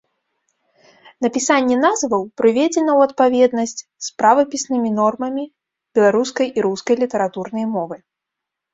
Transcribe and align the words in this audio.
Напісанне 1.25 1.75
назваў 1.87 2.23
прыведзена 2.41 2.81
ў 2.95 2.99
адпаведнасць 3.11 3.77
з 4.07 4.19
правапіснымі 4.23 4.89
нормамі 4.99 5.43
беларускай 6.01 6.47
і 6.57 6.69
рускай 6.71 6.95
літаратурнай 7.07 7.65
мовы. 7.79 7.97